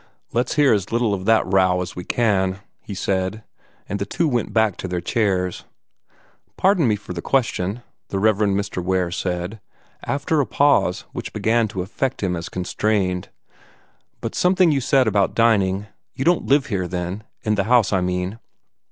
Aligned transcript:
"Let's 0.33 0.55
hear 0.55 0.73
as 0.73 0.91
little 0.91 1.13
of 1.13 1.25
the 1.25 1.43
row 1.45 1.79
as 1.79 1.95
we 1.95 2.03
can," 2.03 2.61
he 2.79 2.95
said, 2.95 3.43
and 3.87 3.99
the 3.99 4.05
two 4.07 4.27
went 4.27 4.51
back 4.51 4.75
to 4.77 4.87
their 4.87 4.99
chairs. 4.99 5.65
"Pardon 6.57 6.87
me 6.87 6.95
for 6.95 7.13
the 7.13 7.21
question," 7.21 7.83
the 8.07 8.17
Rev. 8.17 8.37
Mr. 8.37 8.83
Ware 8.83 9.11
said, 9.11 9.61
after 10.05 10.41
a 10.41 10.47
pause 10.47 11.01
which 11.13 11.33
began 11.33 11.67
to 11.67 11.83
affect 11.83 12.23
him 12.23 12.35
as 12.35 12.49
constrained, 12.49 13.29
"but 14.21 14.33
something 14.33 14.71
you 14.71 14.81
said 14.81 15.05
about 15.07 15.35
dining 15.35 15.85
you 16.15 16.25
don't 16.25 16.47
live 16.47 16.65
here, 16.65 16.87
then? 16.87 17.23
In 17.43 17.53
the 17.53 17.65
house, 17.65 17.93
I 17.93 18.01
mean?" 18.01 18.39